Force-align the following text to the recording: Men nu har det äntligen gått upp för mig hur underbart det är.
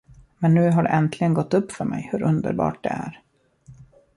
Men 0.37 0.53
nu 0.53 0.69
har 0.71 0.83
det 0.83 0.89
äntligen 0.89 1.33
gått 1.33 1.53
upp 1.53 1.71
för 1.71 1.85
mig 1.85 2.09
hur 2.11 2.21
underbart 2.21 2.83
det 2.83 2.89
är. 2.89 3.21